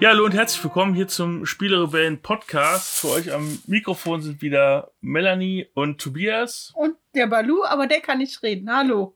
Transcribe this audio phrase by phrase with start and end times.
[0.00, 3.00] Ja, hallo und herzlich willkommen hier zum Spielerebellen Podcast.
[3.00, 6.72] Für euch am Mikrofon sind wieder Melanie und Tobias.
[6.74, 8.72] Und der Balu, aber der kann nicht reden.
[8.74, 9.14] Hallo.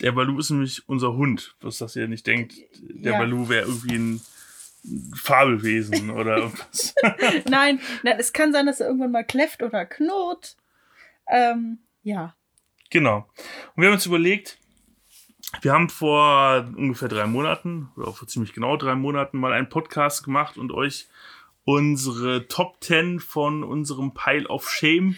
[0.00, 2.54] Der Balu ist nämlich unser Hund, was das ihr nicht denkt.
[2.80, 3.18] Der Ja.
[3.18, 4.20] Balu wäre irgendwie ein
[5.14, 6.94] Fabelwesen oder irgendwas.
[7.48, 10.56] nein, nein, es kann sein, dass er irgendwann mal kläfft oder knurrt.
[11.28, 12.34] Ähm, ja.
[12.90, 13.28] Genau.
[13.76, 14.58] Und wir haben uns überlegt,
[15.60, 20.24] wir haben vor ungefähr drei Monaten, oder vor ziemlich genau drei Monaten, mal einen Podcast
[20.24, 21.08] gemacht und euch
[21.64, 25.16] unsere Top 10 von unserem Pile of Shame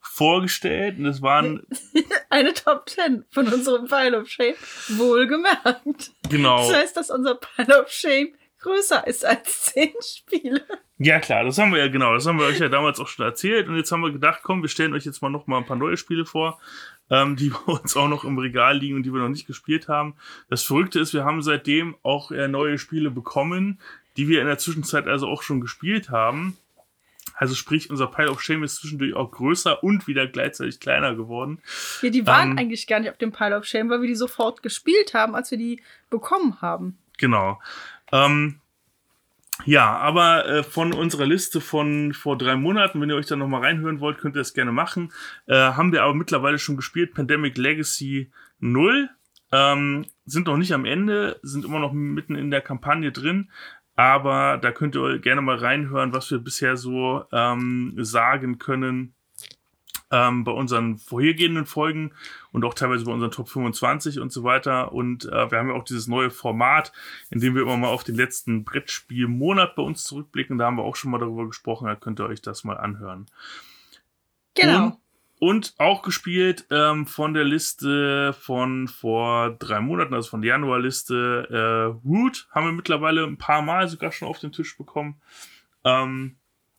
[0.00, 0.98] vorgestellt.
[0.98, 1.66] Und es waren,
[2.30, 4.54] Eine Top 10 von unserem Pile of Shame.
[4.88, 6.12] Wohlgemerkt.
[6.28, 6.68] genau.
[6.68, 10.62] Das heißt, dass unser Pile of Shame größer ist als 10 Spiele.
[10.98, 12.14] Ja, klar, das haben wir ja genau.
[12.14, 13.68] Das haben wir euch ja damals auch schon erzählt.
[13.68, 15.76] Und jetzt haben wir gedacht, komm, wir stellen euch jetzt mal noch mal ein paar
[15.76, 16.58] neue Spiele vor,
[17.10, 19.88] ähm, die bei uns auch noch im Regal liegen und die wir noch nicht gespielt
[19.88, 20.16] haben.
[20.50, 23.80] Das Verrückte ist, wir haben seitdem auch äh, neue Spiele bekommen,
[24.16, 26.56] die wir in der Zwischenzeit also auch schon gespielt haben.
[27.36, 31.62] Also sprich, unser Pile of Shame ist zwischendurch auch größer und wieder gleichzeitig kleiner geworden.
[32.02, 32.58] Ja, die waren Ähm.
[32.58, 35.52] eigentlich gar nicht auf dem Pile of Shame, weil wir die sofort gespielt haben, als
[35.52, 36.98] wir die bekommen haben.
[37.18, 37.60] Genau.
[38.12, 38.60] Ähm,
[39.64, 43.62] ja, aber äh, von unserer Liste von vor drei Monaten, wenn ihr euch da nochmal
[43.62, 45.12] reinhören wollt, könnt ihr das gerne machen.
[45.46, 49.10] Äh, haben wir aber mittlerweile schon gespielt, Pandemic Legacy 0.
[49.50, 53.50] Ähm, sind noch nicht am Ende, sind immer noch mitten in der Kampagne drin.
[53.96, 59.14] Aber da könnt ihr gerne mal reinhören, was wir bisher so ähm, sagen können
[60.10, 62.12] ähm, bei unseren vorhergehenden Folgen
[62.52, 64.92] und auch teilweise bei unseren Top 25 und so weiter.
[64.92, 66.92] Und äh, wir haben ja auch dieses neue Format,
[67.30, 70.58] in dem wir immer mal auf den letzten Brettspielmonat bei uns zurückblicken.
[70.58, 73.26] Da haben wir auch schon mal darüber gesprochen, da könnt ihr euch das mal anhören.
[74.54, 74.86] Genau.
[74.86, 74.98] Und,
[75.40, 81.48] und auch gespielt ähm, von der Liste von vor drei Monaten, also von der Januarliste,
[81.50, 85.20] äh, Root haben wir mittlerweile ein paar Mal sogar schon auf den Tisch bekommen.
[85.84, 86.36] Ähm,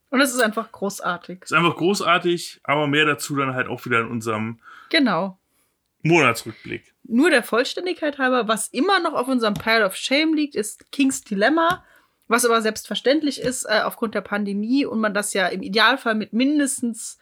[0.09, 1.43] Und es ist einfach großartig.
[1.43, 4.59] ist einfach großartig, aber mehr dazu dann halt auch wieder in unserem
[4.89, 5.37] Genau.
[6.01, 6.93] Monatsrückblick.
[7.03, 11.21] Nur der Vollständigkeit halber, was immer noch auf unserem Pile of Shame liegt, ist King's
[11.21, 11.83] Dilemma,
[12.27, 16.31] was aber selbstverständlich ist äh, aufgrund der Pandemie und man das ja im Idealfall mit
[16.33, 17.17] mindestens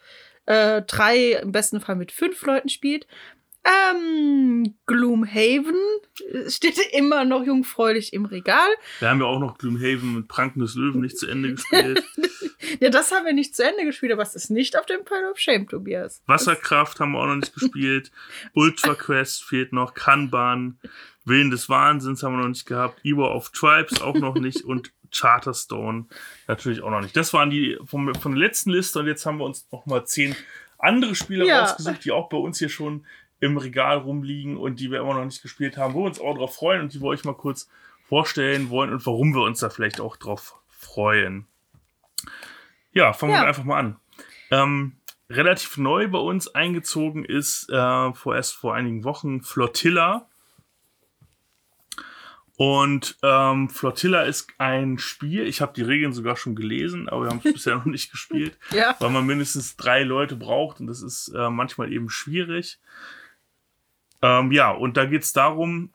[0.46, 3.06] äh, drei, im besten Fall mit fünf Leuten spielt.
[3.64, 5.76] Ähm, Gloomhaven
[6.32, 8.68] äh, steht immer noch jungfräulich im Regal.
[9.00, 12.02] Wir haben ja auch noch Gloomhaven mit Pranken des Löwen nicht zu Ende gespielt.
[12.80, 15.30] Ja, das haben wir nicht zu Ende gespielt, aber es ist nicht auf dem Pile
[15.30, 16.22] of Shame, Tobias.
[16.26, 18.10] Wasserkraft haben wir auch noch nicht gespielt.
[18.52, 19.94] Ultra Quest fehlt noch.
[19.94, 20.78] Kanban.
[21.24, 23.04] Willen des Wahnsinns haben wir noch nicht gehabt.
[23.04, 24.62] Evo of Tribes auch noch nicht.
[24.64, 26.06] Und Charterstone
[26.46, 27.16] natürlich auch noch nicht.
[27.16, 28.98] Das waren die vom, von der letzten Liste.
[28.98, 30.34] Und jetzt haben wir uns noch mal zehn
[30.78, 31.60] andere Spiele Ja.
[31.60, 33.06] rausgesucht, die auch bei uns hier schon
[33.40, 36.36] im Regal rumliegen und die wir immer noch nicht gespielt haben, wo wir uns auch
[36.36, 37.68] drauf freuen und die wir euch mal kurz
[38.08, 41.46] vorstellen wollen und warum wir uns da vielleicht auch drauf freuen.
[42.92, 43.42] Ja, fangen Ja.
[43.42, 43.96] wir einfach mal an.
[44.50, 44.96] Ähm,
[45.30, 50.26] relativ neu bei uns eingezogen ist äh, vorerst vor einigen Wochen Flotilla.
[52.56, 57.30] Und ähm, Flotilla ist ein Spiel, ich habe die Regeln sogar schon gelesen, aber wir
[57.30, 58.96] haben es bisher noch nicht gespielt, Ja.
[58.98, 62.80] weil man mindestens drei Leute braucht und das ist äh, manchmal eben schwierig.
[64.22, 65.92] Ähm, ja, und da geht es darum,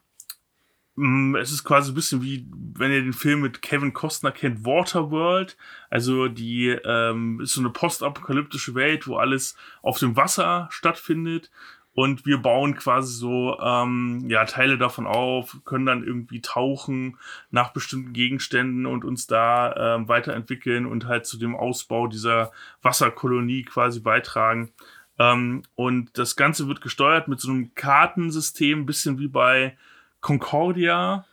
[0.96, 5.56] es ist quasi ein bisschen wie, wenn ihr den Film mit Kevin Costner kennt, Waterworld.
[5.90, 11.50] Also die ähm, ist so eine postapokalyptische Welt, wo alles auf dem Wasser stattfindet.
[11.94, 17.18] Und wir bauen quasi so ähm, ja, Teile davon auf, können dann irgendwie tauchen
[17.50, 22.50] nach bestimmten Gegenständen und uns da ähm, weiterentwickeln und halt zu dem Ausbau dieser
[22.82, 24.72] Wasserkolonie quasi beitragen.
[25.20, 29.76] Ähm, und das Ganze wird gesteuert mit so einem Kartensystem, bisschen wie bei
[30.24, 31.26] Concordia,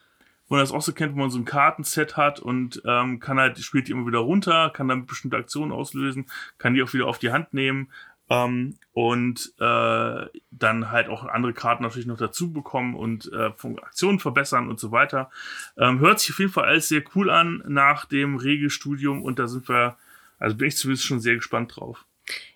[0.50, 3.40] wo man das auch so kennt, wo man so ein Kartenset hat und ähm, kann
[3.40, 6.25] halt, spielt die immer wieder runter, kann dann bestimmte Aktionen auslösen,
[6.57, 7.88] kann die auch wieder auf die Hand nehmen
[8.30, 13.51] ähm, und äh, dann halt auch andere Karten natürlich noch dazu bekommen und äh,
[13.81, 15.31] Aktionen verbessern und so weiter.
[15.77, 19.48] Ähm, hört sich auf jeden Fall alles sehr cool an nach dem Regelstudium und da
[19.48, 19.95] sind wir,
[20.38, 22.06] also bin ich zumindest schon sehr gespannt drauf.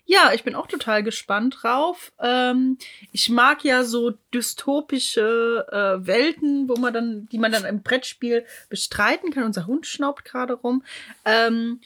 [0.04, 2.12] Ja, ich bin auch total gespannt drauf.
[2.20, 2.78] Ähm,
[3.12, 8.46] ich mag ja so dystopische äh, Welten, wo man dann, die man dann im Brettspiel
[8.68, 9.42] bestreiten kann.
[9.42, 10.84] Unser Hund schnaubt gerade rum.
[11.24, 11.80] Ähm,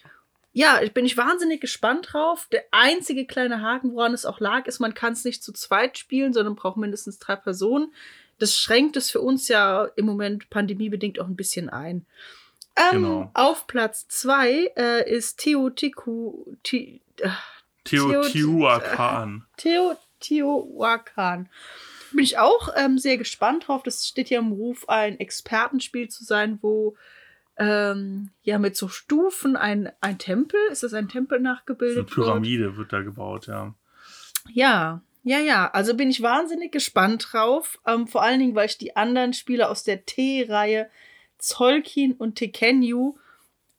[0.53, 2.49] ja, ich bin ich wahnsinnig gespannt drauf.
[2.53, 5.97] Der einzige kleine Haken, woran es auch lag, ist, man kann es nicht zu zweit
[5.97, 7.95] spielen, sondern braucht mindestens drei Personen.
[8.39, 12.05] Das schränkt es für uns ja im Moment pandemiebedingt auch ein bisschen ein.
[12.77, 13.31] Ähm, Genau.
[13.35, 16.45] Auf Platz zwei äh, ist Teotiku.
[16.63, 17.29] Ti, äh,
[17.85, 19.45] Teotihuacan.
[19.57, 21.49] Teotihuacan.
[22.13, 23.83] Bin ich auch ähm, sehr gespannt drauf.
[23.83, 26.97] Das steht ja im Ruf, ein Expertenspiel zu sein, wo
[27.57, 30.59] ähm, ja mit so Stufen ein, ein Tempel.
[30.71, 32.11] Ist das ein Tempel nachgebildet?
[32.11, 32.77] So eine Pyramide wird?
[32.79, 33.75] wird da gebaut, ja.
[34.53, 35.71] Ja, ja, ja.
[35.71, 37.79] Also bin ich wahnsinnig gespannt drauf.
[37.87, 40.91] Ähm, vor allen Dingen, weil ich die anderen Spiele aus der T-Reihe
[41.39, 43.17] Zolkin und Tekenyu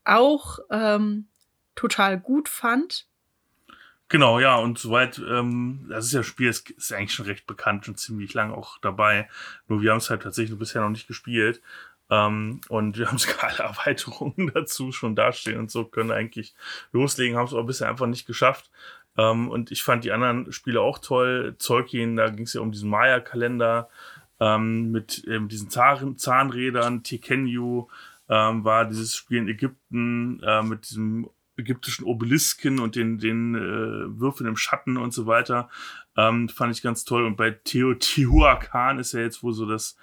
[0.03, 1.27] auch ähm,
[1.75, 3.07] total gut fand.
[4.11, 7.47] Genau, ja, und soweit, ähm, das ist ja ein Spiel, das ist eigentlich schon recht
[7.47, 9.29] bekannt, schon ziemlich lang auch dabei.
[9.69, 11.61] Nur wir haben es halt tatsächlich bisher noch nicht gespielt.
[12.09, 16.53] Ähm, und wir haben sogar alle Erweiterungen dazu schon dastehen und so, können eigentlich
[16.91, 18.69] loslegen, haben es aber bisher einfach nicht geschafft.
[19.17, 21.55] Ähm, und ich fand die anderen Spiele auch toll.
[21.57, 23.87] Zolkien, da ging es ja um diesen Maya-Kalender
[24.41, 27.03] ähm, mit ähm, diesen Zahn Zahnrädern.
[27.03, 27.87] Tekenyu
[28.27, 31.29] ähm, war dieses Spiel in Ägypten äh, mit diesem
[31.61, 35.69] ägyptischen Obelisken und den, den äh, Würfeln im Schatten und so weiter.
[36.17, 37.25] Ähm, fand ich ganz toll.
[37.25, 39.97] Und bei Teotihuacan ist ja jetzt wohl so das,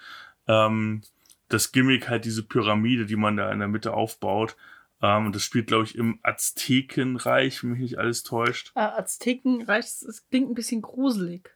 [0.47, 1.01] ähm,
[1.47, 4.55] das Gimmick halt diese Pyramide, die man da in der Mitte aufbaut.
[5.01, 8.71] Ähm, und das spielt, glaube ich, im Aztekenreich, wenn mich nicht alles täuscht.
[8.75, 11.55] Äh, Aztekenreich, das klingt ein bisschen gruselig.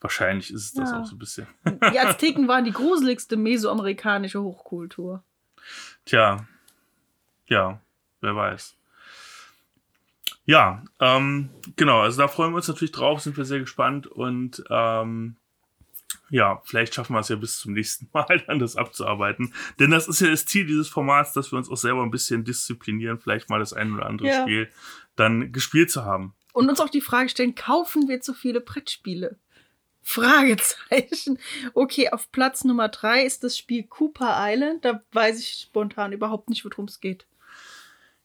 [0.00, 1.00] Wahrscheinlich ist es das ja.
[1.00, 1.46] auch so ein bisschen.
[1.92, 5.24] Die Azteken waren die gruseligste mesoamerikanische Hochkultur.
[6.04, 6.46] Tja,
[7.46, 7.80] ja,
[8.20, 8.77] wer weiß.
[10.48, 14.64] Ja, ähm, genau, also da freuen wir uns natürlich drauf, sind wir sehr gespannt und
[14.70, 15.36] ähm,
[16.30, 19.52] ja, vielleicht schaffen wir es ja bis zum nächsten Mal dann das abzuarbeiten.
[19.78, 22.44] Denn das ist ja das Ziel dieses Formats, dass wir uns auch selber ein bisschen
[22.44, 24.40] disziplinieren, vielleicht mal das ein oder andere ja.
[24.40, 24.70] Spiel
[25.16, 26.34] dann gespielt zu haben.
[26.54, 29.38] Und uns auch die Frage stellen, kaufen wir zu viele Brettspiele?
[30.00, 31.38] Fragezeichen.
[31.74, 34.82] Okay, auf Platz Nummer drei ist das Spiel Cooper Island.
[34.86, 37.26] Da weiß ich spontan überhaupt nicht, worum es geht.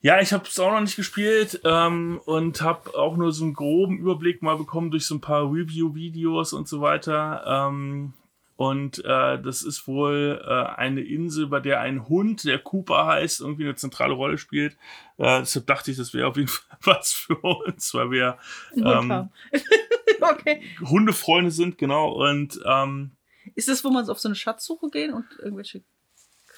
[0.04, 3.54] Ja, ich habe es auch noch nicht gespielt ähm, und habe auch nur so einen
[3.54, 7.42] groben Überblick mal bekommen durch so ein paar Review-Videos und so weiter.
[7.48, 8.12] Ähm,
[8.58, 13.40] und äh, das ist wohl äh, eine Insel, bei der ein Hund, der Cooper heißt,
[13.40, 14.74] irgendwie eine zentrale Rolle spielt.
[15.18, 18.38] Äh, deshalb dachte ich, das wäre auf jeden Fall was für uns, weil wir
[18.76, 19.30] ähm,
[20.20, 20.64] okay.
[20.82, 22.12] Hundefreunde sind, genau.
[22.12, 23.12] Und ähm,
[23.56, 25.82] ist das, wo man auf so eine Schatzsuche gehen und irgendwelche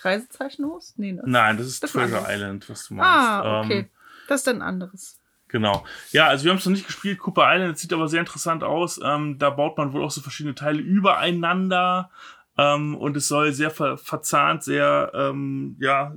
[0.05, 0.93] Reisezeichen muss?
[0.97, 1.23] Nee, ne?
[1.25, 3.09] Nein, das ist das Treasure Island, was du meinst.
[3.09, 3.79] Ah, okay.
[3.79, 3.89] Ähm,
[4.27, 5.19] das ist ein anderes.
[5.47, 5.85] Genau.
[6.11, 7.19] Ja, also wir haben es noch nicht gespielt.
[7.19, 8.99] Cooper Island, das sieht aber sehr interessant aus.
[9.03, 12.09] Ähm, da baut man wohl auch so verschiedene Teile übereinander.
[12.57, 16.15] Ähm, und es soll sehr ver verzahnt, sehr, ähm, ja,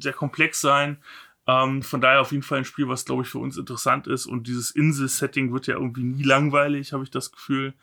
[0.00, 0.98] sehr komplex sein.
[1.46, 4.26] Ähm, von daher auf jeden Fall ein Spiel, was, glaube ich, für uns interessant ist.
[4.26, 7.74] Und dieses Insel-Setting wird ja irgendwie nie langweilig, habe ich das Gefühl.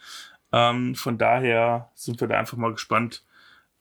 [0.51, 3.23] Ähm, von daher sind wir da einfach mal gespannt,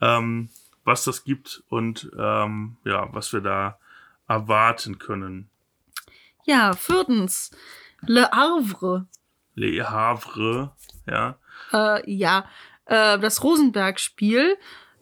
[0.00, 0.48] ähm,
[0.84, 3.78] was das gibt und ähm, ja, was wir da
[4.28, 5.48] erwarten können.
[6.44, 7.50] Ja, viertens,
[8.06, 9.06] Le Havre.
[9.54, 10.72] Le Havre,
[11.06, 11.38] ja.
[11.72, 12.46] Äh, ja,
[12.86, 14.56] äh, das Rosenberg-Spiel.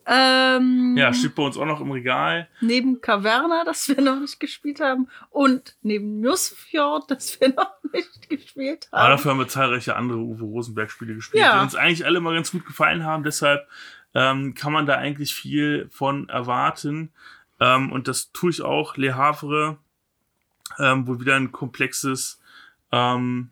[0.05, 2.49] Ähm, ja, steht bei uns auch noch im Regal.
[2.59, 5.07] Neben Caverna, das wir noch nicht gespielt haben.
[5.29, 8.99] Und neben Nussfjord, das wir noch nicht gespielt haben.
[8.99, 11.57] Aber dafür haben wir zahlreiche andere Uwe Rosenberg-Spiele gespielt, ja.
[11.57, 13.23] die uns eigentlich alle mal ganz gut gefallen haben.
[13.23, 13.65] Deshalb
[14.13, 17.11] ähm, kann man da eigentlich viel von erwarten.
[17.59, 18.97] Ähm, und das tue ich auch.
[18.97, 19.77] Le Havre,
[20.79, 22.39] ähm, wo wieder ein komplexes,
[22.91, 23.49] ähm,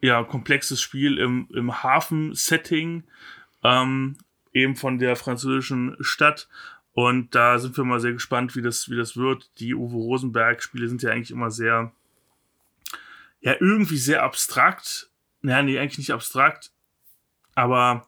[0.00, 3.04] ja, komplexes Spiel im, im Hafen-Setting,
[3.62, 4.16] ähm,
[4.52, 6.48] eben von der französischen Stadt.
[6.92, 9.50] Und da sind wir mal sehr gespannt, wie das, wie das wird.
[9.58, 11.92] Die Uwe Rosenberg-Spiele sind ja eigentlich immer sehr,
[13.40, 15.10] ja, irgendwie sehr abstrakt.
[15.42, 16.72] Naja, nee, eigentlich nicht abstrakt,
[17.54, 18.06] aber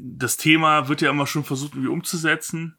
[0.00, 2.76] das Thema wird ja immer schon versucht, irgendwie umzusetzen,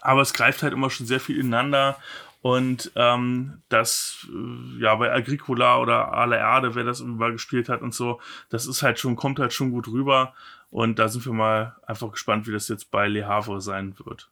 [0.00, 1.98] aber es greift halt immer schon sehr viel ineinander.
[2.42, 7.68] Und ähm, das, äh, ja, bei Agricola oder Aller Erde, wer das irgendwie mal gespielt
[7.68, 8.20] hat und so,
[8.50, 10.32] das ist halt schon, kommt halt schon gut rüber.
[10.70, 14.30] Und da sind wir mal einfach gespannt, wie das jetzt bei Le Havre sein wird.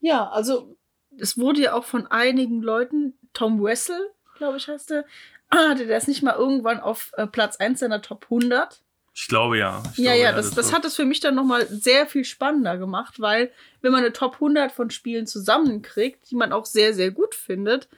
[0.00, 0.76] Ja, also
[1.16, 3.98] es wurde ja auch von einigen Leuten, Tom Wessel,
[4.36, 5.04] glaube ich, heißt der,
[5.50, 8.82] hatte das nicht mal irgendwann auf äh, Platz 1 seiner Top 100.
[9.20, 9.82] Ich glaube ja.
[9.94, 12.78] Ich ja, glaube, ja, das, das hat es für mich dann nochmal sehr viel spannender
[12.78, 17.10] gemacht, weil wenn man eine Top 100 von Spielen zusammenkriegt, die man auch sehr, sehr
[17.10, 17.88] gut findet,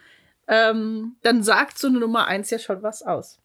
[0.49, 3.39] ähm, dann sagt so eine Nummer 1 ja schon was aus.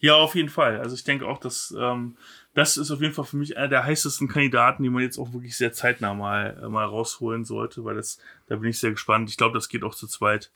[0.00, 0.78] Ja, auf jeden Fall.
[0.78, 2.18] Also ich denke auch, dass ähm,
[2.52, 5.32] das ist auf jeden Fall für mich einer der heißesten Kandidaten, die man jetzt auch
[5.32, 9.30] wirklich sehr zeitnah mal, äh, mal rausholen sollte, weil das, da bin ich sehr gespannt.
[9.30, 10.50] Ich glaube, das geht auch zu zweit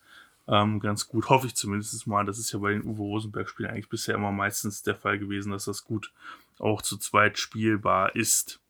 [0.46, 1.30] ähm, ganz gut.
[1.30, 2.26] Hoffe ich zumindest mal.
[2.26, 5.64] Das ist ja bei den Uwe Rosenberg-Spielen eigentlich bisher immer meistens der Fall gewesen, dass
[5.64, 6.12] das gut
[6.60, 8.60] auch zu zweit spielbar ist.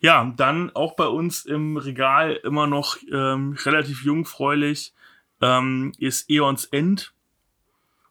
[0.00, 4.92] Ja, dann auch bei uns im Regal immer noch ähm, relativ jungfräulich
[5.40, 7.14] ähm, ist Eons End.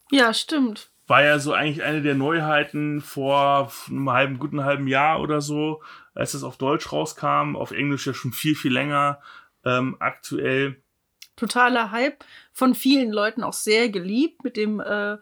[0.10, 0.90] Ja, stimmt.
[1.08, 5.84] war ja so eigentlich eine der Neuheiten vor einem halben, guten halben Jahr oder so,
[6.16, 9.22] als es auf Deutsch rauskam, auf Englisch ja schon viel, viel länger
[9.66, 10.82] ähm, aktuell.
[11.36, 15.18] Totaler Hype, von vielen Leuten auch sehr geliebt mit dem äh,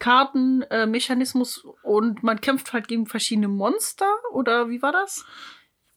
[0.00, 5.24] Kartenmechanismus äh, und man kämpft halt gegen verschiedene Monster oder wie war das?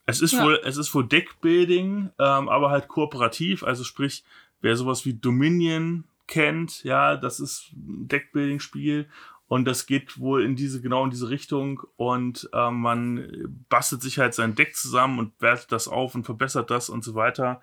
[0.05, 0.43] Es ist ja.
[0.43, 4.23] wohl, es ist wohl Deckbuilding, ähm, aber halt kooperativ, also sprich,
[4.61, 9.07] wer sowas wie Dominion kennt, ja, das ist ein Deckbuilding-Spiel
[9.47, 14.19] und das geht wohl in diese, genau in diese Richtung und äh, man bastelt sich
[14.19, 17.61] halt sein Deck zusammen und wertet das auf und verbessert das und so weiter,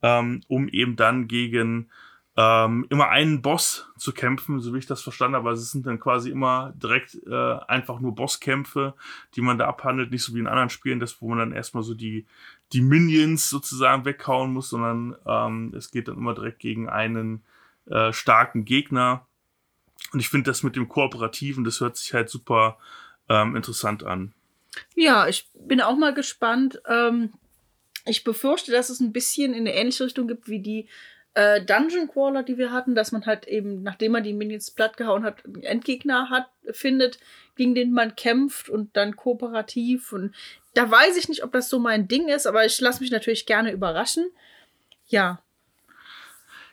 [0.00, 1.90] ähm, um eben dann gegen
[2.36, 5.50] ähm, immer einen Boss zu kämpfen, so wie ich das verstanden habe.
[5.50, 8.94] Also es sind dann quasi immer direkt äh, einfach nur Bosskämpfe,
[9.34, 11.82] die man da abhandelt, nicht so wie in anderen Spielen, das, wo man dann erstmal
[11.82, 12.26] so die,
[12.72, 17.42] die Minions sozusagen weghauen muss, sondern ähm, es geht dann immer direkt gegen einen
[17.86, 19.26] äh, starken Gegner.
[20.12, 22.78] Und ich finde das mit dem Kooperativen, das hört sich halt super
[23.28, 24.32] ähm, interessant an.
[24.94, 26.80] Ja, ich bin auch mal gespannt.
[26.88, 27.34] Ähm,
[28.06, 30.88] ich befürchte, dass es ein bisschen in eine ähnliche Richtung gibt wie die
[31.34, 35.24] äh, Dungeon Crawler, die wir hatten, dass man halt eben, nachdem man die Minions plattgehauen
[35.24, 37.18] hat, einen Endgegner hat, findet,
[37.56, 40.12] gegen den man kämpft und dann kooperativ.
[40.12, 40.34] Und
[40.74, 43.46] da weiß ich nicht, ob das so mein Ding ist, aber ich lasse mich natürlich
[43.46, 44.30] gerne überraschen.
[45.06, 45.41] Ja,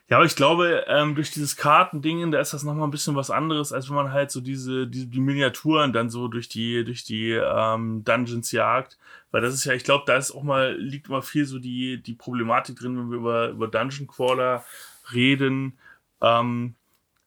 [0.10, 3.30] ja, aber ich glaube, ähm, durch dieses Kartendingen, da ist das nochmal ein bisschen was
[3.30, 7.04] anderes, als wenn man halt so diese, diese die Miniaturen dann so durch die, durch
[7.04, 8.98] die ähm, Dungeons jagt.
[9.30, 12.02] Weil das ist ja, ich glaube, da ist auch mal, liegt immer viel so die,
[12.02, 14.66] die Problematik drin, wenn wir über, über Dungeon Crawler
[15.14, 15.78] reden,
[16.22, 16.74] ähm,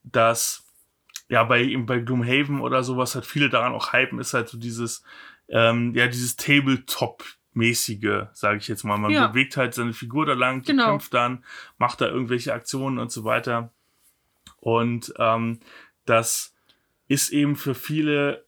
[0.03, 0.65] dass
[1.29, 5.05] ja bei, bei Gloomhaven oder sowas halt viele daran auch hypen, ist halt so dieses,
[5.49, 7.25] ähm, ja, dieses Tabletop
[7.55, 8.99] mäßige, sage ich jetzt mal.
[8.99, 9.27] Man ja.
[9.27, 10.91] bewegt halt seine Figur da lang, genau.
[10.91, 11.45] kämpft dann,
[11.79, 13.71] macht da irgendwelche Aktionen und so weiter.
[14.61, 15.61] Und ähm,
[16.05, 16.55] das
[17.09, 18.45] ist eben für viele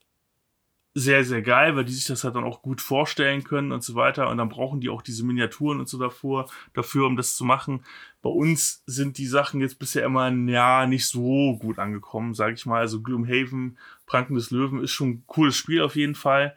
[0.97, 3.97] sehr, sehr geil, weil die sich das halt dann auch gut vorstellen können und so
[3.97, 4.31] weiter.
[4.31, 7.85] Und dann brauchen die auch diese Miniaturen und so davor, dafür, um das zu machen.
[8.23, 12.65] Bei uns sind die Sachen jetzt bisher immer, ja, nicht so gut angekommen, sage ich
[12.65, 12.79] mal.
[12.79, 16.55] Also Gloomhaven, Pranken des Löwen ist schon ein cooles Spiel auf jeden Fall.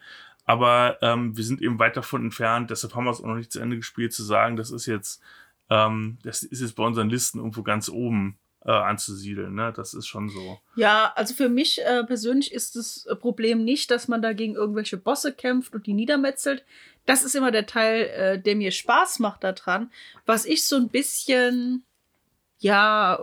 [0.48, 3.52] Aber ähm, wir sind eben weit davon entfernt, deshalb haben wir es auch noch nicht
[3.52, 5.22] zu Ende gespielt, zu sagen, das ist jetzt,
[5.70, 9.56] ähm, das ist jetzt bei unseren Listen irgendwo ganz oben äh, anzusiedeln.
[9.56, 9.74] Ne?
[9.76, 10.58] Das ist schon so.
[10.78, 14.96] Ja, also für mich äh, persönlich ist das Problem nicht, dass man da gegen irgendwelche
[14.96, 16.64] Bosse kämpft und die niedermetzelt.
[17.06, 19.92] Das ist immer der Teil, äh, der mir Spaß macht daran.
[20.26, 21.84] Was ich so ein bisschen,
[22.60, 23.20] ja,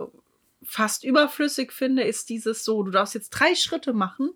[0.63, 4.29] fast überflüssig finde, ist dieses so, du darfst jetzt drei Schritte machen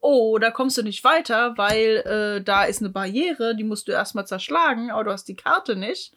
[0.00, 1.96] oh, da kommst du nicht weiter, weil
[2.38, 5.76] äh, da ist eine Barriere, die musst du erstmal zerschlagen, aber du hast die Karte
[5.76, 6.14] nicht.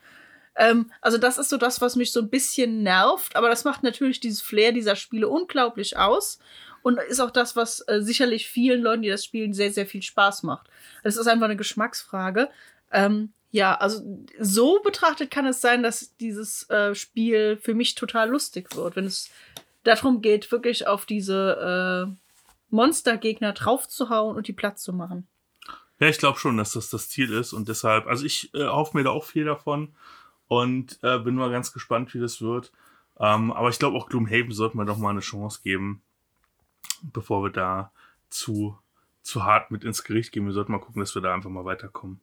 [0.55, 3.83] Ähm, also das ist so das, was mich so ein bisschen nervt, aber das macht
[3.83, 6.39] natürlich dieses Flair dieser Spiele unglaublich aus
[6.81, 10.01] und ist auch das, was äh, sicherlich vielen Leuten, die das spielen, sehr, sehr viel
[10.01, 10.67] Spaß macht.
[11.03, 12.49] Es ist einfach eine Geschmacksfrage.
[12.91, 14.01] Ähm, ja, also
[14.39, 19.05] so betrachtet kann es sein, dass dieses äh, Spiel für mich total lustig wird, wenn
[19.05, 19.29] es
[19.83, 22.22] darum geht, wirklich auf diese äh,
[22.73, 25.27] Monstergegner draufzuhauen und die Platz zu machen.
[25.99, 28.97] Ja, ich glaube schon, dass das das Ziel ist und deshalb, also ich äh, hoffe
[28.97, 29.95] mir da auch viel davon
[30.47, 32.71] und äh, bin mal ganz gespannt, wie das wird.
[33.19, 36.01] Ähm, aber ich glaube auch Gloomhaven sollten wir doch mal eine Chance geben,
[37.03, 37.91] bevor wir da
[38.29, 38.77] zu,
[39.21, 40.45] zu hart mit ins Gericht gehen.
[40.45, 42.19] Wir sollten mal gucken, dass wir da einfach mal weiterkommen.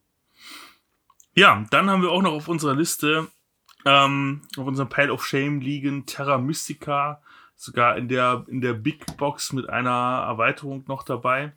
[1.33, 3.29] Ja, dann haben wir auch noch auf unserer Liste,
[3.85, 7.21] ähm, auf unserem Pile of Shame liegen Terra Mystica
[7.61, 11.53] sogar in der, in der Big Box mit einer Erweiterung noch dabei.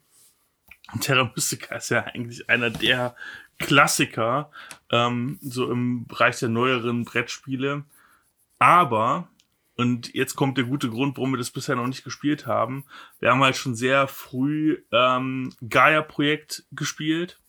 [1.00, 3.16] Terra Mystica ist ja eigentlich einer der
[3.58, 4.50] Klassiker,
[4.90, 7.84] ähm, so im Bereich der neueren Brettspiele.
[8.58, 9.28] Aber,
[9.76, 12.84] und jetzt kommt der gute Grund, warum wir das bisher noch nicht gespielt haben,
[13.18, 17.40] wir haben halt schon sehr früh ähm, Gaia-Projekt gespielt.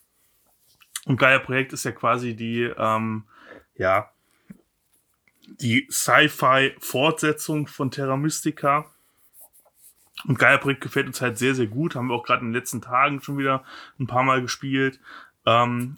[1.04, 3.26] Und Gaia-Projekt ist ja quasi die, ähm,
[3.76, 4.12] ja,
[5.48, 8.86] die Sci-Fi-Fortsetzung von Terra Mystica.
[10.26, 11.96] Und Gaia Projekt gefällt uns halt sehr, sehr gut.
[11.96, 13.64] Haben wir auch gerade in den letzten Tagen schon wieder
[14.00, 15.00] ein paar Mal gespielt.
[15.46, 15.96] Ähm,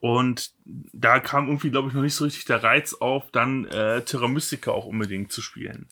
[0.00, 4.02] und da kam irgendwie, glaube ich, noch nicht so richtig der Reiz auf, dann äh,
[4.02, 5.88] Terra Mystica auch unbedingt zu spielen.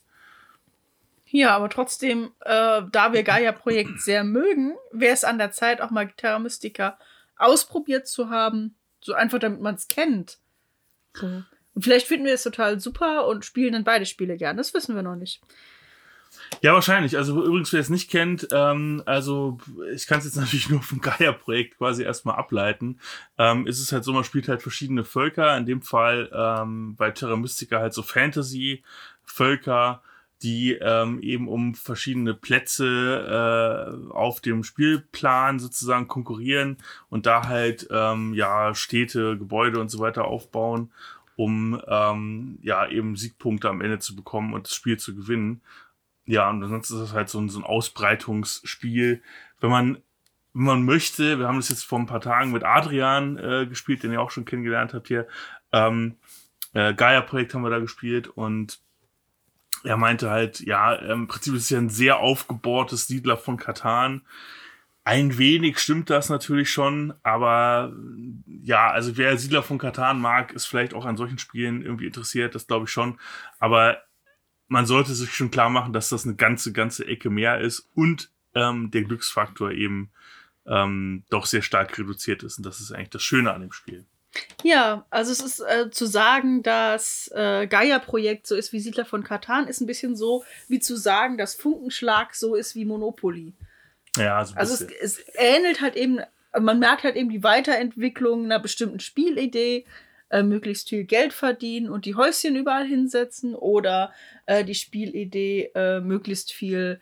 [1.27, 5.91] Ja, aber trotzdem, äh, da wir Gaia-Projekt sehr mögen, wäre es an der Zeit, auch
[5.91, 6.99] mal Terra Mystica
[7.39, 8.75] ausprobiert zu haben.
[9.01, 10.39] So einfach, damit man es kennt.
[11.15, 11.43] So.
[11.75, 14.57] Und vielleicht finden wir es total super und spielen dann beide Spiele gern.
[14.57, 15.41] Das wissen wir noch nicht.
[16.61, 17.17] Ja, wahrscheinlich.
[17.17, 19.59] Also übrigens, wer es nicht kennt, ähm, also
[19.95, 22.99] ich kann es jetzt natürlich nur vom Gaia-Projekt quasi erstmal ableiten.
[23.39, 25.57] Ähm, ist es halt so, man spielt halt verschiedene Völker.
[25.57, 30.03] In dem Fall ähm, bei Terra Mystica halt so Fantasy-Völker,
[30.43, 36.79] die ähm, eben um verschiedene Plätze äh, auf dem Spielplan sozusagen konkurrieren
[37.11, 40.91] und da halt ähm, ja Städte, Gebäude und so weiter aufbauen,
[41.43, 45.63] um ähm, ja eben Siegpunkte am Ende zu bekommen und das Spiel zu gewinnen.
[46.25, 49.23] Ja, und ansonsten ist das halt so ein, so ein Ausbreitungsspiel.
[49.61, 49.99] Wenn man
[50.55, 54.03] wenn man möchte, wir haben das jetzt vor ein paar Tagen mit Adrian äh, gespielt,
[54.03, 55.27] den ihr auch schon kennengelernt habt hier.
[55.73, 56.17] Ähm,
[56.75, 58.81] äh, Gaia-Projekt haben wir da gespielt und
[59.83, 64.23] er meinte halt, ja, im Prinzip ist es ja ein sehr aufgebohrtes Siedler von Katan.
[65.05, 67.93] Ein wenig stimmt das natürlich schon, aber
[68.47, 72.55] ja, also wer Siedler von Katan mag, ist vielleicht auch an solchen Spielen irgendwie interessiert,
[72.55, 73.19] das glaube ich schon.
[73.59, 73.99] Aber
[74.69, 78.31] man sollte sich schon klar machen, dass das eine ganze, ganze Ecke mehr ist und
[78.55, 80.13] ähm, der Glücksfaktor eben
[80.67, 82.59] ähm, doch sehr stark reduziert ist.
[82.59, 84.07] Und das ist eigentlich das Schöne an dem Spiel.
[84.63, 89.25] Ja, also es ist äh, zu sagen, dass äh, Gaia-Projekt so ist wie Siedler von
[89.25, 93.53] Katan, ist ein bisschen so, wie zu sagen, dass Funkenschlag so ist wie Monopoly.
[94.17, 96.21] Ja, so also es, es ähnelt halt eben,
[96.59, 99.87] man merkt halt eben die Weiterentwicklung einer bestimmten Spielidee,
[100.31, 104.13] äh, möglichst viel Geld verdienen und die Häuschen überall hinsetzen oder
[104.47, 107.01] äh, die Spielidee, äh, möglichst viel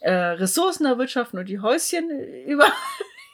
[0.00, 2.10] äh, Ressourcen erwirtschaften und die Häuschen
[2.46, 2.72] überall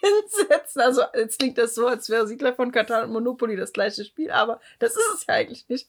[0.00, 0.82] hinsetzen.
[0.82, 4.30] Also jetzt klingt das so, als wäre Siedler von Katan und Monopoly das gleiche Spiel,
[4.30, 5.88] aber das ist es ja eigentlich nicht.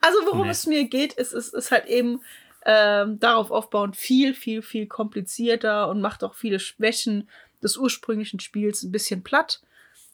[0.00, 0.50] Also worum nee.
[0.50, 2.20] es mir geht, ist, ist, ist halt eben
[2.64, 7.28] ähm, darauf aufbauend viel, viel, viel komplizierter und macht auch viele Schwächen
[7.62, 9.62] des ursprünglichen Spiels ein bisschen platt.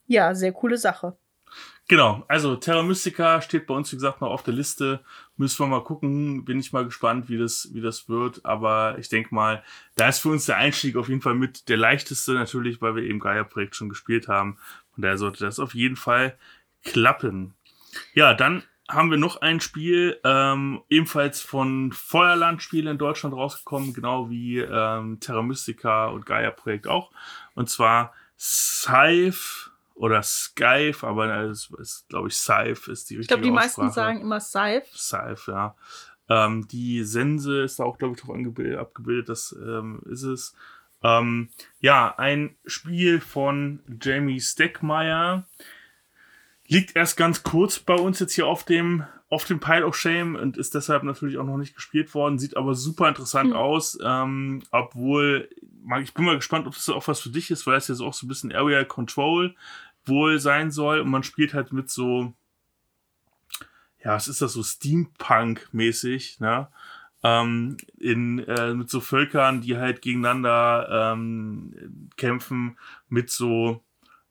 [0.06, 1.16] Ja, sehr coole Sache.
[1.88, 5.00] Genau, also Terra Mystica steht bei uns, wie gesagt, noch auf der Liste.
[5.38, 6.44] Müssen wir mal gucken.
[6.44, 8.44] Bin ich mal gespannt, wie das, wie das wird.
[8.44, 9.64] Aber ich denke mal,
[9.96, 13.04] da ist für uns der Einstieg auf jeden Fall mit der leichteste natürlich, weil wir
[13.04, 14.58] eben Gaia-Projekt schon gespielt haben.
[14.92, 16.36] Von daher sollte das auf jeden Fall
[16.84, 17.54] klappen.
[18.12, 23.92] Ja, dann haben wir noch ein Spiel, ähm, ebenfalls von Feuerland Spiele in Deutschland rausgekommen,
[23.92, 27.10] genau wie ähm, Terra Mystica und Gaia-Projekt auch.
[27.54, 33.28] Und zwar Scythe oder Skype, aber es ist, glaube ich, Scythe ist die richtige Ich
[33.28, 33.80] glaube, die Aussprache.
[33.86, 34.86] meisten sagen immer Scythe.
[34.94, 35.74] Scythe, ja.
[36.30, 38.36] Ähm, die Sense ist da auch, glaube ich, drauf
[38.78, 40.54] abgebildet, das ähm, ist es.
[41.02, 45.46] Ähm, ja, ein Spiel von Jamie Steckmeyer.
[46.70, 50.36] Liegt erst ganz kurz bei uns jetzt hier auf dem, auf dem Pile of Shame
[50.36, 53.56] und ist deshalb natürlich auch noch nicht gespielt worden, sieht aber super interessant hm.
[53.56, 55.48] aus, ähm, obwohl,
[56.02, 58.12] ich bin mal gespannt, ob das auch was für dich ist, weil es jetzt auch
[58.12, 59.54] so ein bisschen Area Control
[60.04, 61.00] wohl sein soll.
[61.00, 62.34] Und man spielt halt mit so,
[64.04, 66.68] ja, was ist das so Steampunk-mäßig, ne?
[67.22, 72.78] Ähm, in, äh, mit so Völkern, die halt gegeneinander ähm, kämpfen
[73.08, 73.82] mit so,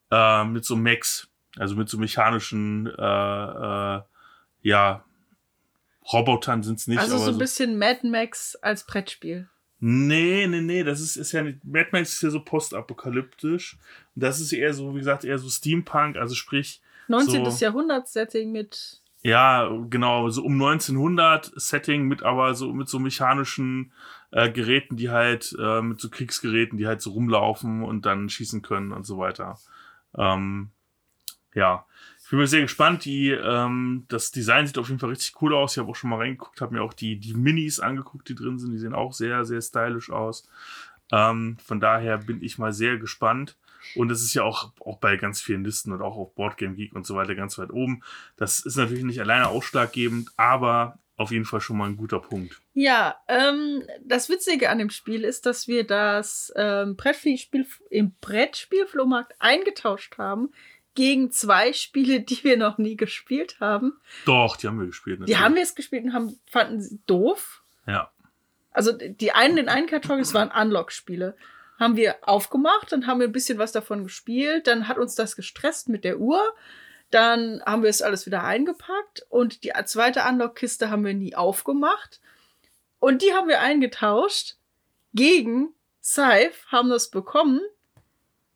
[0.10, 4.02] äh, mit so Mechs, also mit so mechanischen, äh, äh,
[4.62, 5.04] ja,
[6.12, 7.00] Robotern sind es nicht.
[7.00, 9.50] Also so ein bisschen Mad Max als Brettspiel.
[9.80, 11.64] Nee, nee, nee, das ist, ist ja nicht.
[11.64, 13.78] Mad Max ist ja so postapokalyptisch.
[14.16, 16.82] Und das ist eher so, wie gesagt, eher so Steampunk, also sprich.
[17.10, 17.50] 19.
[17.50, 19.02] So, Jahrhundert-Setting mit.
[19.22, 23.92] Ja, genau, so um 1900 Setting mit aber so mit so mechanischen
[24.32, 28.62] äh, Geräten, die halt, äh, mit so Kriegsgeräten, die halt so rumlaufen und dann schießen
[28.62, 29.58] können und so weiter.
[30.18, 30.72] Ähm,
[31.54, 31.86] ja.
[32.24, 33.06] Ich bin mir sehr gespannt.
[33.06, 35.74] Die, ähm, das Design sieht auf jeden Fall richtig cool aus.
[35.74, 38.60] Ich habe auch schon mal reingeguckt, habe mir auch die, die Minis angeguckt, die drin
[38.60, 38.74] sind.
[38.74, 40.48] Die sehen auch sehr, sehr stylisch aus.
[41.12, 43.56] Ähm, von daher bin ich mal sehr gespannt.
[43.96, 46.94] Und es ist ja auch, auch bei ganz vielen Listen und auch auf Boardgame Geek
[46.94, 48.04] und so weiter ganz weit oben.
[48.36, 52.62] Das ist natürlich nicht alleine ausschlaggebend, aber auf jeden Fall schon mal ein guter Punkt.
[52.74, 59.34] Ja, ähm, das Witzige an dem Spiel ist, dass wir das ähm, Brettspiel im Brettspielflohmarkt
[59.40, 60.50] eingetauscht haben
[60.98, 64.02] gegen zwei Spiele, die wir noch nie gespielt haben.
[64.26, 65.20] Doch, die haben wir gespielt.
[65.20, 65.38] Natürlich.
[65.38, 67.62] Die haben wir es gespielt und haben, fanden sie doof.
[67.86, 68.12] Ja.
[68.72, 71.38] Also die einen, den einen Karton, das waren Unlock-Spiele.
[71.80, 75.36] Haben wir aufgemacht, dann haben wir ein bisschen was davon gespielt, dann hat uns das
[75.36, 76.42] gestresst mit der Uhr.
[77.12, 82.22] Dann haben wir es alles wieder eingepackt und die zweite Unlock-Kiste haben wir nie aufgemacht.
[82.98, 84.56] Und die haben wir eingetauscht
[85.14, 87.62] gegen Scythe, haben das bekommen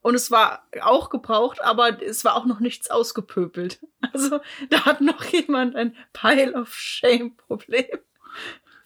[0.02, 3.80] und es war auch gebraucht, aber es war auch noch nichts ausgepöbelt.
[4.14, 7.86] Also da hat noch jemand ein Pile of Shame-Problem.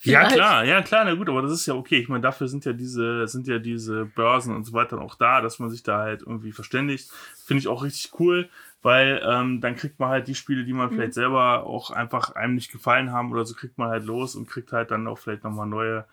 [0.02, 1.98] Ja, klar, ja, klar, na gut, aber das ist ja okay.
[1.98, 5.42] Ich meine, dafür sind ja diese, sind ja diese Börsen und so weiter auch da,
[5.42, 7.10] dass man sich da halt irgendwie verständigt.
[7.44, 8.50] Finde ich auch richtig cool,
[8.82, 10.96] weil ähm, dann kriegt man halt die Spiele, die man mhm.
[10.96, 14.48] vielleicht selber auch einfach einem nicht gefallen haben oder so, kriegt man halt los und
[14.48, 16.06] kriegt halt dann auch vielleicht nochmal neue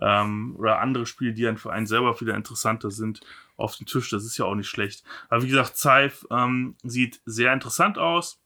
[0.00, 3.20] ähm, oder andere Spiele, die dann für einen selber wieder interessanter sind
[3.56, 4.10] auf den Tisch.
[4.10, 5.04] Das ist ja auch nicht schlecht.
[5.28, 8.40] Aber wie gesagt, Scythe ähm, sieht sehr interessant aus.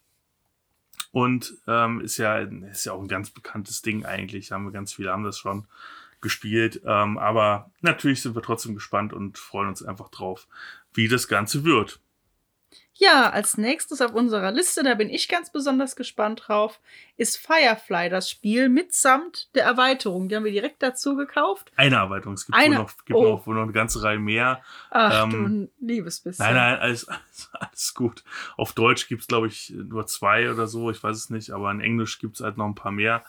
[1.13, 4.53] und ähm, ist ja ist ja auch ein ganz bekanntes Ding eigentlich.
[4.53, 5.67] Haben wir ganz viele haben das schon
[6.21, 10.47] gespielt, ähm, aber natürlich sind wir trotzdem gespannt und freuen uns einfach drauf,
[10.93, 12.01] wie das Ganze wird.
[12.94, 16.81] Ja, als nächstes auf unserer Liste, da bin ich ganz besonders gespannt drauf,
[17.16, 20.29] ist Firefly, das Spiel mitsamt der Erweiterung.
[20.29, 21.72] Die haben wir direkt dazu gekauft.
[21.76, 23.22] Eine Erweiterung, es gibt, Eine- wohl, noch, gibt oh.
[23.22, 24.62] noch, wohl noch eine ganze Reihe mehr.
[24.90, 26.44] Ach, Ähm, du liebes bisschen.
[26.44, 28.22] Nein, nein, alles, alles, alles gut.
[28.59, 31.81] Auf Deutsch gibt's glaube ich, nur zwei oder so, ich weiß es nicht, aber in
[31.81, 33.24] Englisch gibt's halt noch ein paar mehr.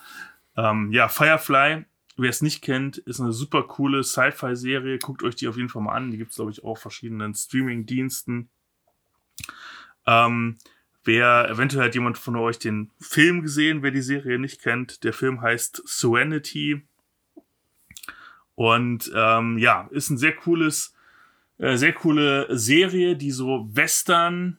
[0.54, 4.98] Ähm, ja, Firefly, wer es nicht kennt, ist eine super coole Sci-Fi-Serie.
[4.98, 6.10] Guckt euch die auf jeden Fall mal an.
[6.10, 8.50] Die gibt's glaube ich, auch auf verschiedenen Streaming-Diensten.
[10.06, 10.58] Ähm,
[11.04, 15.04] wer, eventuell hat jemand von euch den Film gesehen, wer die Serie nicht kennt.
[15.04, 16.82] Der Film heißt Serenity.
[18.54, 20.94] Und ähm, ja, ist ein sehr cooles,
[21.58, 24.58] äh, sehr coole Serie, die so Western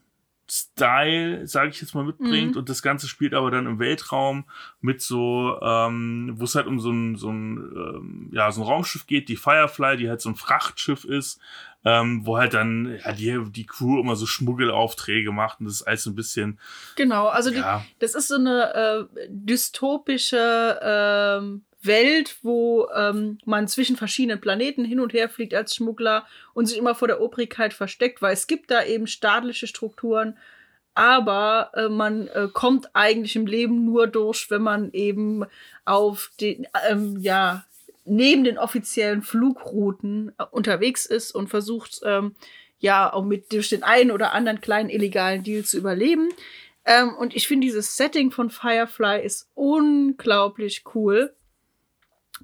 [0.56, 2.52] Style, sage ich jetzt mal, mitbringt.
[2.52, 2.58] Mhm.
[2.58, 4.46] Und das Ganze spielt aber dann im Weltraum
[4.82, 8.68] mit so, ähm, wo es halt um so ein, so ein, ähm, ja, so ein
[8.68, 11.40] Raumschiff geht, die Firefly, die halt so ein Frachtschiff ist,
[11.86, 15.88] ähm, wo halt dann ja, die, die Crew immer so Schmuggelaufträge macht und das ist
[15.88, 16.60] alles so ein bisschen,
[16.98, 23.68] Genau, also die, ja, das ist so eine äh, dystopische ähm, Welt, wo ähm, man
[23.68, 27.74] zwischen verschiedenen Planeten hin und her fliegt als Schmuggler und sich immer vor der Obrigkeit
[27.74, 30.38] versteckt, weil es gibt da eben staatliche Strukturen,
[30.96, 35.44] aber äh, man äh, kommt eigentlich im Leben nur durch, wenn man eben
[35.86, 37.66] auf den, ähm, ja,
[38.06, 42.36] neben den offiziellen Flugrouten äh, unterwegs ist und versucht, ähm,
[42.80, 46.30] ja, auch mit durch den einen oder anderen kleinen illegalen Deal zu überleben.
[46.86, 51.34] Ähm, und ich finde, dieses Setting von Firefly ist unglaublich cool.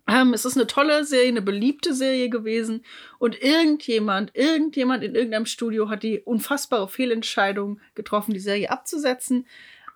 [0.10, 2.84] Ähm, es ist eine tolle Serie, eine beliebte Serie gewesen.
[3.19, 9.45] Und irgendjemand, irgendjemand in irgendeinem Studio hat die unfassbare Fehlentscheidung getroffen, die Serie abzusetzen.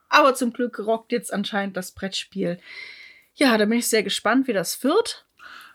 [0.09, 2.59] Aber zum Glück rockt jetzt anscheinend das Brettspiel.
[3.33, 5.25] Ja, da bin ich sehr gespannt, wie das wird.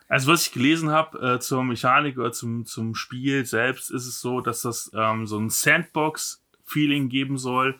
[0.06, 4.20] Also was ich gelesen habe äh, zur Mechanik oder zum, zum Spiel selbst, ist es
[4.20, 7.78] so, dass das ähm, so ein Sandbox-Feeling geben soll.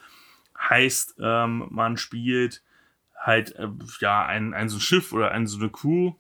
[0.59, 2.65] Heißt, ähm, man spielt
[3.17, 3.69] halt äh,
[4.01, 6.15] ja ein, ein so ein Schiff oder ein, so eine Crew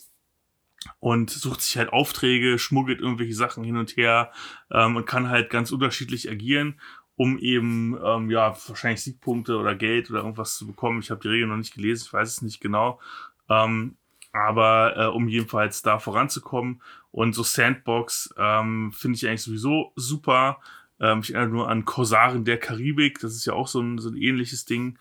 [1.01, 4.33] und sucht sich halt Aufträge, schmuggelt irgendwelche Sachen hin und her
[4.70, 6.81] ähm, und kann halt ganz unterschiedlich agieren,
[7.16, 11.01] um eben ähm, ja wahrscheinlich Siegpunkte oder Geld oder irgendwas zu bekommen.
[11.01, 13.01] Ich habe die Regeln noch nicht gelesen, ich weiß es nicht genau.
[13.48, 13.96] Ähm,
[14.33, 16.83] aber äh, um jedenfalls da voranzukommen.
[17.11, 20.61] Und so Sandbox ähm, finde ich eigentlich sowieso super.
[21.01, 24.11] Ähm, ich erinnere nur an Korsaren der Karibik, das ist ja auch so ein, so
[24.11, 24.98] ein ähnliches Ding.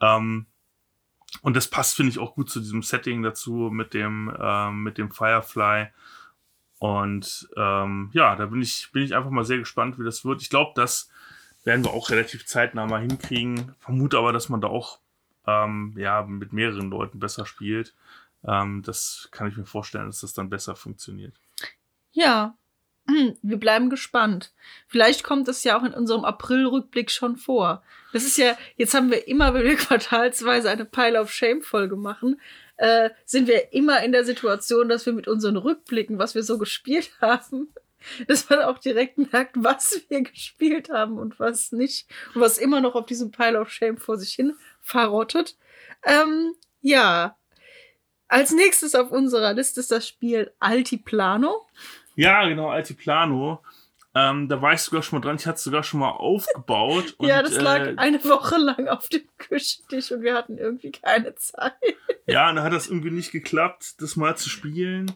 [0.00, 0.46] Ähm,
[1.42, 4.98] und das passt, finde ich, auch gut zu diesem Setting dazu mit dem, ähm, mit
[4.98, 5.88] dem Firefly.
[6.78, 10.42] Und ähm, ja, da bin ich, bin ich einfach mal sehr gespannt, wie das wird.
[10.42, 11.10] Ich glaube, das
[11.64, 13.74] werden wir auch relativ zeitnah mal hinkriegen.
[13.78, 15.00] Vermute aber, dass man da auch
[15.46, 17.94] ähm, ja, mit mehreren Leuten besser spielt.
[18.44, 21.34] Ähm, das kann ich mir vorstellen, dass das dann besser funktioniert.
[22.12, 22.56] Ja,
[23.42, 24.52] wir bleiben gespannt.
[24.86, 27.82] Vielleicht kommt es ja auch in unserem April-Rückblick schon vor.
[28.12, 32.40] Das ist ja, jetzt haben wir immer, wenn wir quartalsweise eine Pile of Shame-Folge machen,
[32.76, 36.58] äh, sind wir immer in der Situation, dass wir mit unseren Rückblicken, was wir so
[36.58, 37.72] gespielt haben,
[38.28, 42.06] dass man auch direkt merkt, was wir gespielt haben und was nicht.
[42.34, 45.56] Und was immer noch auf diesem Pile of Shame vor sich hin verrottet.
[46.04, 47.36] Ähm, ja.
[48.28, 51.66] Als nächstes auf unserer Liste ist das Spiel Altiplano.
[52.18, 53.62] Ja, genau, Altiplano.
[54.12, 55.36] Ähm, da war ich sogar schon mal dran.
[55.36, 57.14] Ich hatte es sogar schon mal aufgebaut.
[57.18, 60.90] Und, ja, das lag äh, eine Woche lang auf dem Küchentisch und wir hatten irgendwie
[60.90, 61.72] keine Zeit.
[62.30, 65.12] Ja, und dann hat das irgendwie nicht geklappt, das mal zu spielen.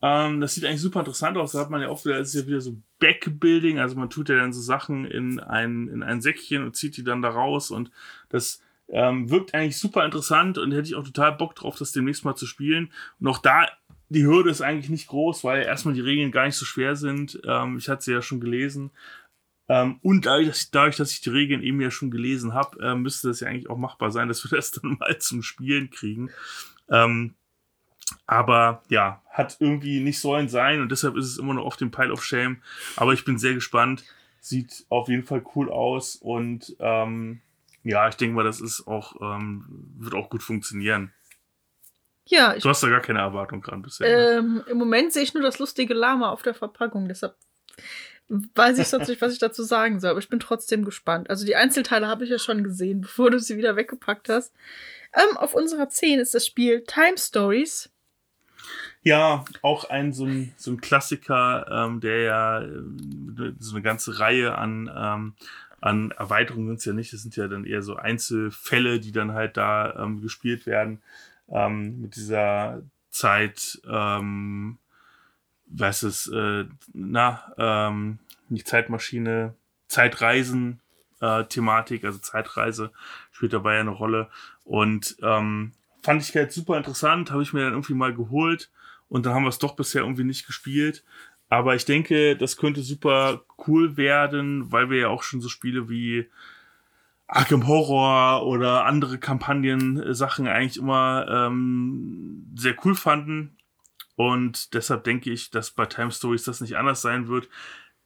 [0.00, 1.52] Ähm, das sieht eigentlich super interessant aus.
[1.52, 3.78] Da hat man ja auch wieder, das ist ja wieder so Backbuilding.
[3.78, 7.04] Also man tut ja dann so Sachen in ein, in ein Säckchen und zieht die
[7.04, 7.70] dann da raus.
[7.70, 7.90] Und
[8.30, 12.24] das ähm, wirkt eigentlich super interessant und hätte ich auch total Bock drauf, das demnächst
[12.24, 12.90] mal zu spielen.
[13.20, 13.68] Und auch da,
[14.08, 17.40] die Hürde ist eigentlich nicht groß, weil erstmal die Regeln gar nicht so schwer sind.
[17.46, 18.90] Ähm, ich hatte sie ja schon gelesen.
[19.68, 22.78] Ähm, und dadurch dass, ich, dadurch, dass ich die Regeln eben ja schon gelesen habe,
[22.82, 25.90] äh, müsste das ja eigentlich auch machbar sein, dass wir das dann mal zum Spielen
[25.90, 26.30] kriegen.
[26.90, 27.34] Ähm,
[28.26, 31.90] aber ja, hat irgendwie nicht sollen sein und deshalb ist es immer noch auf dem
[31.90, 32.58] Pile of Shame.
[32.96, 34.04] Aber ich bin sehr gespannt.
[34.40, 37.40] Sieht auf jeden Fall cool aus und ähm,
[37.82, 39.64] ja, ich denke mal, das ist auch, ähm,
[39.98, 41.12] wird auch gut funktionieren.
[42.26, 44.08] Ja, ich, Du hast da gar keine Erwartung dran bisher.
[44.08, 44.38] ne?
[44.38, 47.36] ähm, im Moment sehe ich nur das lustige Lama auf der Verpackung, deshalb
[48.28, 51.28] weiß ich sonst nicht, was ich dazu sagen soll, aber ich bin trotzdem gespannt.
[51.28, 54.54] Also die Einzelteile habe ich ja schon gesehen, bevor du sie wieder weggepackt hast.
[55.12, 57.90] Ähm, auf unserer 10 ist das Spiel Time Stories.
[59.02, 64.18] Ja, auch ein so ein, so ein Klassiker, ähm, der ja ähm, so eine ganze
[64.18, 65.34] Reihe an, ähm,
[65.82, 69.34] an Erweiterungen sind es ja nicht, das sind ja dann eher so Einzelfälle, die dann
[69.34, 71.02] halt da ähm, gespielt werden.
[71.48, 74.78] Ähm, mit dieser Zeit, ähm,
[75.66, 79.54] was ist, äh, na, ähm, nicht Zeitmaschine,
[79.88, 80.80] Zeitreisen,
[81.20, 82.92] äh, Thematik, also Zeitreise
[83.32, 84.28] spielt dabei eine Rolle.
[84.64, 88.70] Und ähm, fand ich halt super interessant, habe ich mir dann irgendwie mal geholt
[89.08, 91.04] und dann haben wir es doch bisher irgendwie nicht gespielt.
[91.48, 95.88] Aber ich denke, das könnte super cool werden, weil wir ja auch schon so Spiele
[95.88, 96.28] wie
[97.26, 103.56] Arkham Horror oder andere Kampagnen-Sachen eigentlich immer ähm, sehr cool fanden.
[104.16, 107.48] Und deshalb denke ich, dass bei Time Stories das nicht anders sein wird.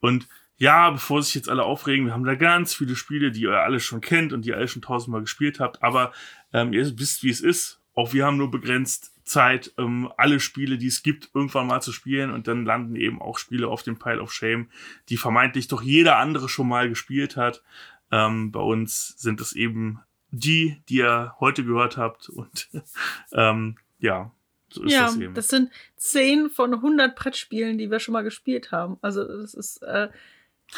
[0.01, 3.63] Und ja, bevor sich jetzt alle aufregen, wir haben da ganz viele Spiele, die ihr
[3.63, 5.83] alle schon kennt und die ihr alle schon tausendmal gespielt habt.
[5.83, 6.13] Aber
[6.53, 7.81] ähm, ihr wisst, wie es ist.
[7.95, 11.93] Auch wir haben nur begrenzt Zeit, ähm, alle Spiele, die es gibt, irgendwann mal zu
[11.93, 12.31] spielen.
[12.31, 14.69] Und dann landen eben auch Spiele auf dem Pile of Shame,
[15.09, 17.63] die vermeintlich doch jeder andere schon mal gespielt hat.
[18.11, 22.29] Ähm, bei uns sind es eben die, die ihr heute gehört habt.
[22.29, 22.69] Und
[23.33, 24.31] ähm, ja,
[24.71, 25.35] so ist ja, das eben.
[25.35, 28.99] das sind 10 von 100 Brettspielen, die wir schon mal gespielt haben.
[29.01, 30.09] Also das ist, äh,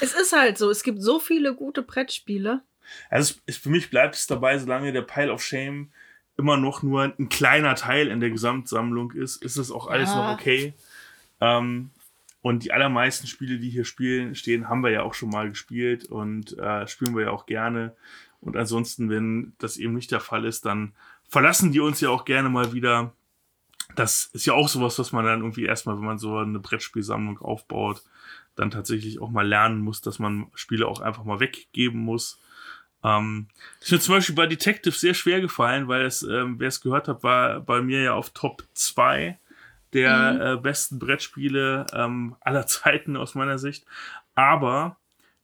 [0.00, 2.62] es ist halt so, es gibt so viele gute Brettspiele.
[3.08, 5.90] Also es, es, für mich bleibt es dabei, solange der Pile of Shame
[6.36, 10.16] immer noch nur ein kleiner Teil in der Gesamtsammlung ist, ist es auch alles Ja.
[10.16, 10.74] noch okay.
[11.40, 11.90] Ähm,
[12.42, 16.06] und die allermeisten Spiele, die hier spielen, stehen, haben wir ja auch schon mal gespielt
[16.06, 17.94] und äh, spielen wir ja auch gerne.
[18.40, 20.94] Und ansonsten, wenn das eben nicht der Fall ist, dann
[21.28, 23.12] verlassen die uns ja auch gerne mal wieder.
[23.94, 27.38] Das ist ja auch sowas, was man dann irgendwie erstmal, wenn man so eine Brettspielsammlung
[27.38, 28.02] aufbaut,
[28.56, 32.40] dann tatsächlich auch mal lernen muss, dass man Spiele auch einfach mal weggeben muss.
[33.02, 33.48] Ähm,
[33.80, 37.08] ist mir zum Beispiel bei Detective sehr schwer gefallen, weil es, ähm, wer es gehört
[37.08, 39.38] hat, war bei mir ja auf Top 2
[39.92, 40.40] der Mhm.
[40.40, 43.84] äh, besten Brettspiele ähm, aller Zeiten aus meiner Sicht.
[44.34, 44.96] Aber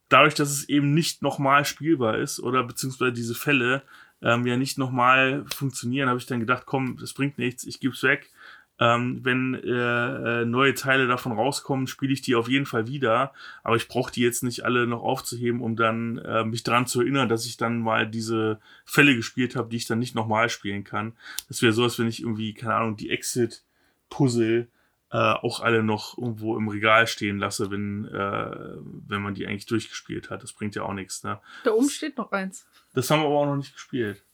[0.09, 3.83] dadurch, dass es eben nicht nochmal spielbar ist oder beziehungsweise diese Fälle
[4.23, 7.95] ähm, ja nicht nochmal funktionieren, habe ich dann gedacht, komm, das bringt nichts, ich gebe
[7.95, 8.31] es weg.
[8.79, 13.33] Ähm, wenn äh, äh, neue Teile davon rauskommen, spiele ich die auf jeden Fall wieder.
[13.65, 17.01] Aber ich brauche die jetzt nicht alle noch aufzuheben, um dann äh, mich daran zu
[17.01, 20.85] erinnern, dass ich dann mal diese Fälle gespielt habe, die ich dann nicht nochmal spielen
[20.85, 21.15] kann.
[21.49, 23.09] Das wäre so, als wenn ich irgendwie, keine Ahnung, die
[24.07, 24.69] Exit-Puzzle
[25.13, 28.77] äh, auch alle noch irgendwo im Regal stehen lasse, wenn, äh,
[29.09, 30.43] wenn man die eigentlich durchgespielt hat.
[30.43, 31.23] Das bringt ja auch nichts.
[31.23, 31.41] Ne?
[31.65, 32.67] Da oben steht noch eins.
[32.93, 34.25] Das haben wir aber auch noch nicht gespielt.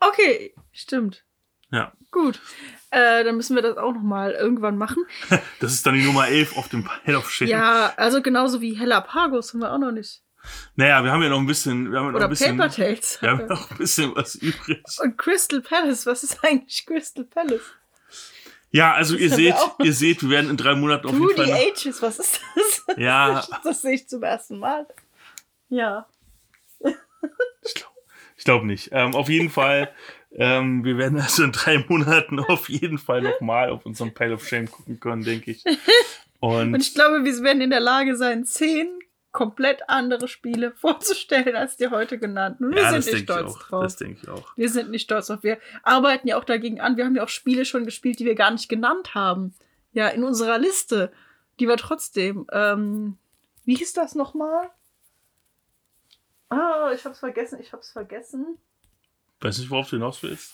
[0.00, 1.24] Okay, stimmt.
[1.70, 1.92] Ja.
[2.10, 2.40] Gut.
[2.90, 5.04] Äh, dann müssen wir das auch noch mal irgendwann machen.
[5.60, 7.48] Das ist dann die Nummer 11 auf dem Pile of Shame.
[7.48, 10.22] Ja, also genauso wie Hella Pagos haben wir auch noch nicht.
[10.74, 12.70] Naja, wir haben ja noch ein bisschen, wir haben ja noch Oder ein bisschen, Paper
[12.70, 13.22] Tales.
[13.22, 14.82] wir haben noch ein bisschen was übrig.
[15.02, 17.72] Und Crystal Palace, was ist eigentlich Crystal Palace?
[18.74, 21.46] Ja, also ihr seht, ihr seht, wir werden in drei Monaten auf jeden Fall.
[21.46, 22.96] Noch, Ages, was ist das?
[22.96, 24.84] ja, Das sehe ich zum ersten Mal.
[25.68, 26.08] Ja.
[27.62, 27.94] ich glaube
[28.42, 28.88] glaub nicht.
[28.90, 29.92] Ähm, auf jeden Fall,
[30.32, 34.44] ähm, wir werden also in drei Monaten auf jeden Fall nochmal auf unseren Pile of
[34.44, 35.62] Shame gucken können, denke ich.
[36.40, 38.88] Und, Und ich glaube, wir werden in der Lage sein, zehn
[39.34, 42.70] komplett andere Spiele vorzustellen als die heute genannten.
[42.70, 43.82] Wir ja, sind nicht stolz drauf.
[43.82, 44.56] Das denke ich auch.
[44.56, 45.42] Wir sind nicht stolz drauf.
[45.42, 46.96] Wir arbeiten ja auch dagegen an.
[46.96, 49.54] Wir haben ja auch Spiele schon gespielt, die wir gar nicht genannt haben.
[49.92, 51.12] Ja, in unserer Liste.
[51.60, 52.46] Die wir trotzdem.
[52.50, 53.18] Ähm,
[53.64, 54.70] wie hieß das nochmal?
[56.48, 58.58] Ah, ich hab's vergessen, ich hab's vergessen.
[59.40, 60.52] Weiß nicht, worauf du hinaus willst.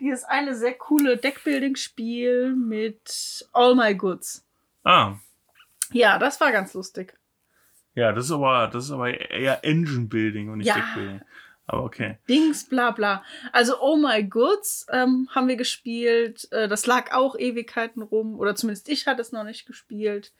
[0.00, 4.44] Dieses eine sehr coole Deckbuilding-Spiel mit All My Goods.
[4.84, 5.16] Ah,
[5.92, 7.14] Ja, das war ganz lustig.
[7.94, 10.74] Ja, das ist aber, das ist aber eher Engine Building und nicht Ja.
[10.76, 11.20] Deckbuilding.
[11.66, 12.18] Aber okay.
[12.28, 13.24] Dings, bla bla.
[13.52, 16.48] Also Oh My Goods ähm, haben wir gespielt.
[16.50, 18.38] Äh, das lag auch Ewigkeiten rum.
[18.38, 20.32] Oder zumindest ich hatte es noch nicht gespielt.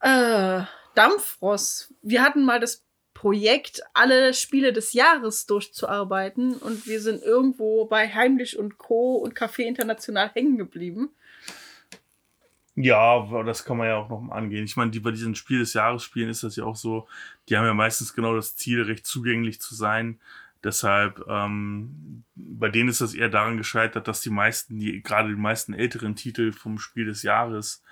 [0.00, 0.62] Äh,
[0.94, 1.94] Dampfross.
[2.02, 6.54] Wir hatten mal das Projekt, alle Spiele des Jahres durchzuarbeiten.
[6.56, 9.14] Und wir sind irgendwo bei Heimlich und Co.
[9.16, 11.10] und Café International hängen geblieben.
[12.76, 14.64] Ja, das kann man ja auch noch mal angehen.
[14.64, 17.06] Ich meine, die bei diesen Spiel des Jahres spielen ist das ja auch so,
[17.48, 20.20] die haben ja meistens genau das Ziel, recht zugänglich zu sein.
[20.64, 25.40] Deshalb, ähm, bei denen ist das eher daran gescheitert, dass die meisten, die, gerade die
[25.40, 27.82] meisten älteren Titel vom Spiel des Jahres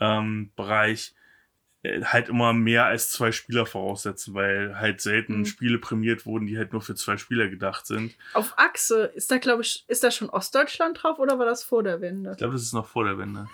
[0.00, 1.14] ähm, Bereich
[1.82, 5.44] äh, halt immer mehr als zwei Spieler voraussetzen, weil halt selten Mhm.
[5.44, 8.16] Spiele prämiert wurden, die halt nur für zwei Spieler gedacht sind.
[8.32, 11.82] Auf Achse, ist da, glaube ich, ist da schon Ostdeutschland drauf oder war das vor
[11.82, 12.32] der Wende?
[12.32, 13.46] Ich glaube, das ist noch vor der Wende.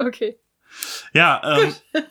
[0.00, 0.38] Okay.
[1.12, 1.74] Ja, ähm,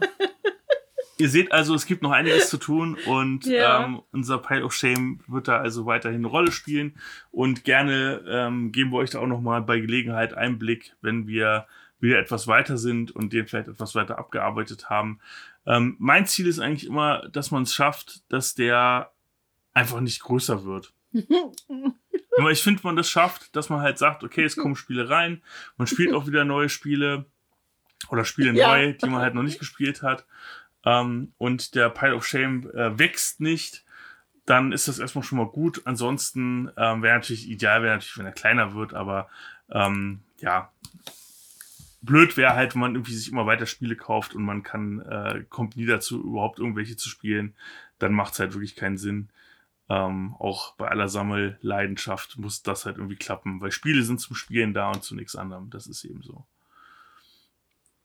[1.18, 3.84] ihr seht also, es gibt noch einiges zu tun und Ja.
[3.84, 6.98] ähm, unser Pile of Shame wird da also weiterhin eine Rolle spielen
[7.32, 11.68] und gerne ähm, geben wir euch da auch noch mal bei Gelegenheit Einblick, wenn wir
[12.00, 15.20] wieder etwas weiter sind und den vielleicht etwas weiter abgearbeitet haben.
[15.66, 19.12] Ähm, mein Ziel ist eigentlich immer, dass man es schafft, dass der
[19.74, 20.94] einfach nicht größer wird.
[22.38, 25.42] Aber ich finde, man das schafft, dass man halt sagt, okay, es kommen Spiele rein,
[25.78, 27.26] man spielt auch wieder neue Spiele
[28.10, 28.70] oder Spiele ja.
[28.70, 30.26] neu, die man halt noch nicht gespielt hat.
[30.86, 33.84] Ähm, und der Pile of Shame äh, wächst nicht,
[34.46, 35.82] dann ist das erstmal schon mal gut.
[35.86, 39.30] Ansonsten ähm, wäre natürlich ideal, wäre natürlich, wenn er kleiner wird, aber
[39.70, 40.72] ähm, ja,
[42.02, 45.44] blöd wäre halt, wenn man irgendwie sich immer weiter Spiele kauft und man kann, äh,
[45.50, 47.54] kommt nie dazu, überhaupt irgendwelche zu spielen,
[48.00, 49.30] dann macht es halt wirklich keinen Sinn.
[49.90, 54.74] Ähm, auch bei aller Sammelleidenschaft muss das halt irgendwie klappen, weil Spiele sind zum Spielen
[54.74, 55.70] da und zu nichts anderem.
[55.70, 56.46] Das ist eben so.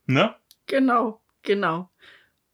[0.06, 0.34] Ne?
[0.66, 1.90] Genau, genau.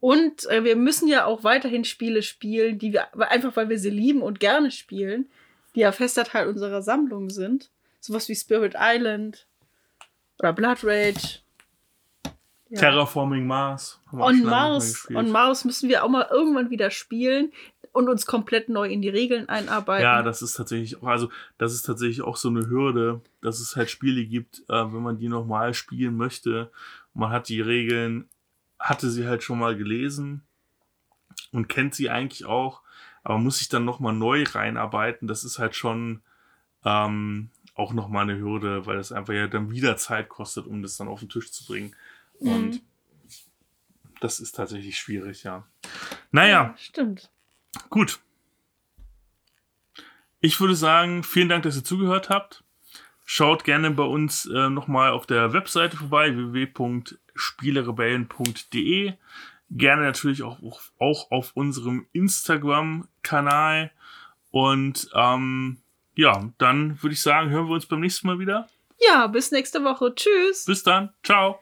[0.01, 3.91] Und äh, wir müssen ja auch weiterhin Spiele spielen, die wir einfach, weil wir sie
[3.91, 5.31] lieben und gerne spielen,
[5.75, 7.71] die ja fester Teil unserer Sammlung sind.
[8.01, 9.47] Sowas wie Spirit Island
[10.39, 11.41] oder Blood Rage.
[12.71, 12.79] Ja.
[12.79, 14.01] Terraforming Mars.
[14.13, 17.53] On Mars, on Mars müssen wir auch mal irgendwann wieder spielen
[17.93, 20.05] und uns komplett neu in die Regeln einarbeiten.
[20.05, 23.77] Ja, das ist tatsächlich auch, also das ist tatsächlich auch so eine Hürde, dass es
[23.77, 26.71] halt Spiele gibt, äh, wenn man die nochmal spielen möchte.
[27.15, 28.29] Man hat die Regeln,
[28.79, 30.43] hatte sie halt schon mal gelesen
[31.53, 32.83] und kennt sie eigentlich auch,
[33.25, 35.27] aber muss sich dann nochmal neu reinarbeiten.
[35.27, 36.23] Das ist halt schon
[36.85, 40.97] ähm, auch nochmal eine Hürde, weil es einfach ja dann wieder Zeit kostet, um das
[40.97, 41.97] dann auf den Tisch zu bringen.
[42.41, 42.53] Mhm.
[42.53, 42.83] Und
[44.21, 45.67] das ist tatsächlich schwierig, ja.
[46.31, 46.63] Naja.
[46.63, 47.31] Ja, stimmt.
[47.89, 48.19] Gut.
[50.41, 52.65] Ich würde sagen, vielen Dank, dass ihr zugehört habt.
[53.25, 59.13] Schaut gerne bei uns äh, nochmal auf der Webseite vorbei, www.spielerebellen.de.
[59.71, 60.59] Gerne natürlich auch,
[60.99, 63.93] auch auf unserem Instagram-Kanal.
[64.51, 65.77] Und ähm,
[66.17, 68.69] ja, dann würde ich sagen, hören wir uns beim nächsten Mal wieder.
[68.99, 70.13] Ja, bis nächste Woche.
[70.15, 70.65] Tschüss.
[70.65, 71.11] Bis dann.
[71.23, 71.61] Ciao.